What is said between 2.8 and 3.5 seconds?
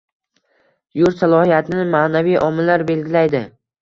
belgilaydi.